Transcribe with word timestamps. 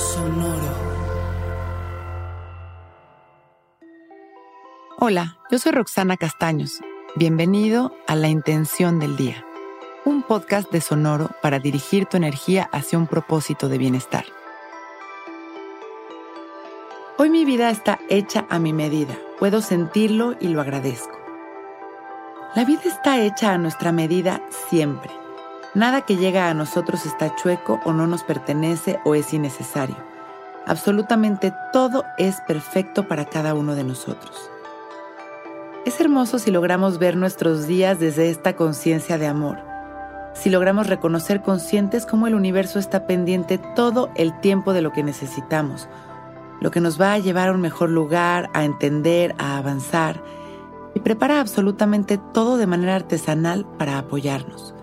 Sonoro. 0.00 0.72
Hola, 4.98 5.36
yo 5.50 5.58
soy 5.58 5.72
Roxana 5.72 6.16
Castaños. 6.16 6.80
Bienvenido 7.16 7.94
a 8.06 8.16
La 8.16 8.28
Intención 8.28 8.98
del 8.98 9.18
Día, 9.18 9.44
un 10.06 10.22
podcast 10.22 10.72
de 10.72 10.80
Sonoro 10.80 11.28
para 11.42 11.58
dirigir 11.58 12.06
tu 12.06 12.16
energía 12.16 12.70
hacia 12.72 12.98
un 12.98 13.08
propósito 13.08 13.68
de 13.68 13.76
bienestar. 13.76 14.24
Hoy 17.18 17.28
mi 17.28 17.44
vida 17.44 17.68
está 17.68 18.00
hecha 18.08 18.46
a 18.48 18.58
mi 18.58 18.72
medida. 18.72 19.18
Puedo 19.38 19.60
sentirlo 19.60 20.34
y 20.40 20.48
lo 20.48 20.62
agradezco. 20.62 21.18
La 22.54 22.64
vida 22.64 22.84
está 22.86 23.20
hecha 23.20 23.52
a 23.52 23.58
nuestra 23.58 23.92
medida 23.92 24.40
siempre. 24.70 25.10
Nada 25.74 26.02
que 26.02 26.16
llega 26.16 26.48
a 26.48 26.54
nosotros 26.54 27.06
está 27.06 27.34
chueco 27.36 27.80
o 27.84 27.92
no 27.92 28.06
nos 28.06 28.22
pertenece 28.22 28.98
o 29.04 29.14
es 29.14 29.32
innecesario. 29.32 29.96
Absolutamente 30.66 31.54
todo 31.72 32.04
es 32.18 32.40
perfecto 32.42 33.08
para 33.08 33.24
cada 33.24 33.54
uno 33.54 33.74
de 33.74 33.84
nosotros. 33.84 34.50
Es 35.86 36.00
hermoso 36.00 36.38
si 36.38 36.50
logramos 36.50 36.98
ver 36.98 37.16
nuestros 37.16 37.66
días 37.66 37.98
desde 37.98 38.30
esta 38.30 38.54
conciencia 38.54 39.16
de 39.16 39.26
amor. 39.26 39.58
Si 40.34 40.50
logramos 40.50 40.86
reconocer 40.86 41.42
conscientes 41.42 42.06
cómo 42.06 42.26
el 42.26 42.34
universo 42.34 42.78
está 42.78 43.06
pendiente 43.06 43.58
todo 43.74 44.10
el 44.14 44.38
tiempo 44.40 44.72
de 44.72 44.82
lo 44.82 44.92
que 44.92 45.02
necesitamos 45.02 45.88
lo 46.60 46.70
que 46.70 46.80
nos 46.80 47.00
va 47.00 47.14
a 47.14 47.18
llevar 47.18 47.48
a 47.48 47.52
un 47.52 47.60
mejor 47.60 47.90
lugar, 47.90 48.50
a 48.52 48.64
entender, 48.64 49.34
a 49.38 49.56
avanzar, 49.56 50.22
y 50.94 51.00
prepara 51.00 51.40
absolutamente 51.40 52.18
todo 52.32 52.56
de 52.56 52.66
manera 52.66 52.96
artesanal 52.96 53.66
para 53.78 53.98
apoyarnos. 53.98 54.74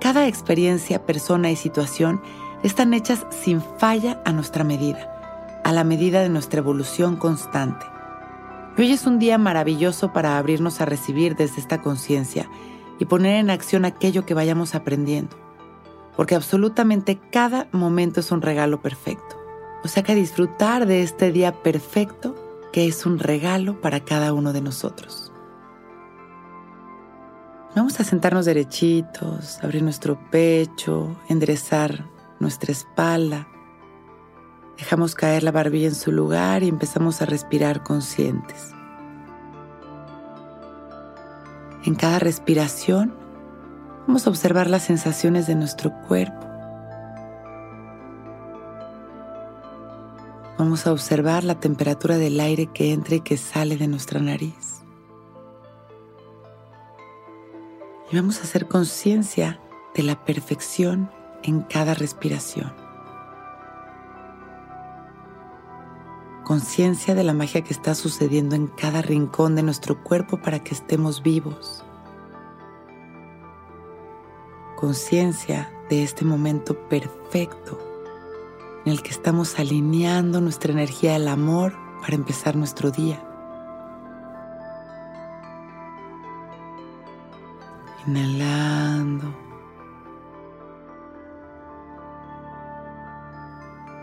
Cada 0.00 0.26
experiencia, 0.26 1.04
persona 1.04 1.50
y 1.50 1.56
situación 1.56 2.22
están 2.62 2.94
hechas 2.94 3.26
sin 3.28 3.60
falla 3.60 4.22
a 4.24 4.32
nuestra 4.32 4.64
medida, 4.64 5.60
a 5.62 5.72
la 5.72 5.84
medida 5.84 6.22
de 6.22 6.30
nuestra 6.30 6.60
evolución 6.60 7.16
constante. 7.16 7.84
Hoy 8.78 8.92
es 8.92 9.06
un 9.06 9.18
día 9.18 9.36
maravilloso 9.36 10.14
para 10.14 10.38
abrirnos 10.38 10.80
a 10.80 10.86
recibir 10.86 11.36
desde 11.36 11.60
esta 11.60 11.82
conciencia 11.82 12.48
y 12.98 13.04
poner 13.04 13.36
en 13.36 13.50
acción 13.50 13.84
aquello 13.84 14.24
que 14.24 14.32
vayamos 14.32 14.74
aprendiendo, 14.74 15.36
porque 16.16 16.34
absolutamente 16.34 17.20
cada 17.30 17.68
momento 17.70 18.20
es 18.20 18.32
un 18.32 18.40
regalo 18.40 18.80
perfecto. 18.80 19.36
O 19.84 19.88
sea 19.88 20.02
que 20.02 20.14
disfrutar 20.14 20.86
de 20.86 21.02
este 21.02 21.30
día 21.30 21.62
perfecto 21.62 22.34
que 22.72 22.86
es 22.86 23.04
un 23.04 23.18
regalo 23.18 23.80
para 23.82 24.00
cada 24.00 24.32
uno 24.32 24.54
de 24.54 24.62
nosotros. 24.62 25.29
Vamos 27.74 28.00
a 28.00 28.04
sentarnos 28.04 28.46
derechitos, 28.46 29.62
abrir 29.62 29.82
nuestro 29.82 30.18
pecho, 30.30 31.16
enderezar 31.28 32.04
nuestra 32.38 32.72
espalda. 32.72 33.48
Dejamos 34.76 35.14
caer 35.14 35.42
la 35.42 35.52
barbilla 35.52 35.88
en 35.88 35.94
su 35.94 36.10
lugar 36.10 36.62
y 36.62 36.68
empezamos 36.68 37.22
a 37.22 37.26
respirar 37.26 37.82
conscientes. 37.82 38.72
En 41.84 41.94
cada 41.94 42.18
respiración 42.18 43.14
vamos 44.06 44.26
a 44.26 44.30
observar 44.30 44.68
las 44.68 44.82
sensaciones 44.82 45.46
de 45.46 45.54
nuestro 45.54 45.92
cuerpo 46.08 46.50
Vamos 50.60 50.86
a 50.86 50.92
observar 50.92 51.42
la 51.42 51.58
temperatura 51.58 52.18
del 52.18 52.38
aire 52.38 52.66
que 52.66 52.92
entra 52.92 53.14
y 53.14 53.22
que 53.22 53.38
sale 53.38 53.78
de 53.78 53.88
nuestra 53.88 54.20
nariz. 54.20 54.69
Y 58.10 58.16
vamos 58.16 58.40
a 58.40 58.42
hacer 58.42 58.66
conciencia 58.66 59.60
de 59.94 60.02
la 60.02 60.24
perfección 60.24 61.10
en 61.44 61.60
cada 61.62 61.94
respiración. 61.94 62.72
Conciencia 66.44 67.14
de 67.14 67.22
la 67.22 67.32
magia 67.32 67.62
que 67.62 67.72
está 67.72 67.94
sucediendo 67.94 68.56
en 68.56 68.66
cada 68.66 69.02
rincón 69.02 69.54
de 69.54 69.62
nuestro 69.62 70.02
cuerpo 70.02 70.38
para 70.38 70.58
que 70.58 70.74
estemos 70.74 71.22
vivos. 71.22 71.84
Conciencia 74.76 75.70
de 75.88 76.02
este 76.02 76.24
momento 76.24 76.88
perfecto 76.88 77.78
en 78.84 78.92
el 78.92 79.02
que 79.02 79.10
estamos 79.10 79.58
alineando 79.58 80.40
nuestra 80.40 80.72
energía 80.72 81.14
al 81.14 81.28
amor 81.28 81.74
para 82.00 82.14
empezar 82.14 82.56
nuestro 82.56 82.90
día. 82.90 83.29
Inhalando. 88.06 89.34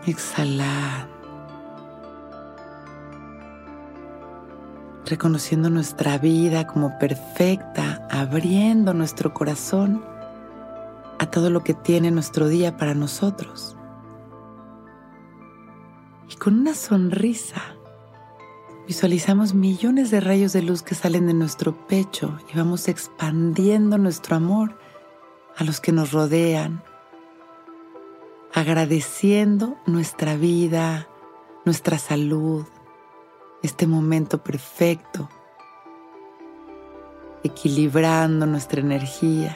Exhalando. 0.06 1.18
Reconociendo 5.06 5.70
nuestra 5.70 6.18
vida 6.18 6.66
como 6.66 6.98
perfecta, 6.98 8.06
abriendo 8.10 8.92
nuestro 8.94 9.32
corazón 9.32 10.04
a 11.18 11.26
todo 11.30 11.50
lo 11.50 11.64
que 11.64 11.74
tiene 11.74 12.10
nuestro 12.10 12.48
día 12.48 12.76
para 12.76 12.94
nosotros 12.94 13.78
con 16.38 16.60
una 16.60 16.74
sonrisa 16.74 17.60
visualizamos 18.88 19.52
millones 19.52 20.10
de 20.10 20.18
rayos 20.18 20.54
de 20.54 20.62
luz 20.62 20.82
que 20.82 20.94
salen 20.94 21.26
de 21.26 21.34
nuestro 21.34 21.86
pecho 21.86 22.38
y 22.50 22.56
vamos 22.56 22.88
expandiendo 22.88 23.98
nuestro 23.98 24.34
amor 24.34 24.78
a 25.58 25.64
los 25.64 25.78
que 25.78 25.92
nos 25.92 26.12
rodean, 26.12 26.82
agradeciendo 28.54 29.76
nuestra 29.84 30.36
vida, 30.36 31.06
nuestra 31.66 31.98
salud, 31.98 32.64
este 33.62 33.86
momento 33.86 34.42
perfecto, 34.42 35.28
equilibrando 37.44 38.46
nuestra 38.46 38.80
energía. 38.80 39.54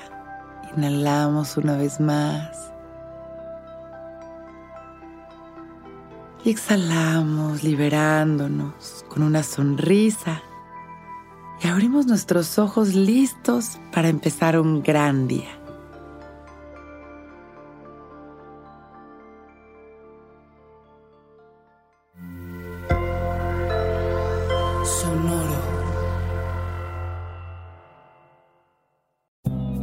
Inhalamos 0.76 1.56
una 1.56 1.78
vez 1.78 2.00
más. 2.00 2.72
Y 6.44 6.50
exhalamos 6.50 7.62
liberándonos 7.62 9.04
con 9.08 9.22
una 9.22 9.42
sonrisa. 9.42 10.42
Y 11.62 11.69
abrimos 11.69 12.06
nuestros 12.06 12.58
ojos 12.58 12.94
listos 12.94 13.78
para 13.92 14.08
empezar 14.08 14.58
un 14.58 14.82
gran 14.82 15.28
día. 15.28 15.62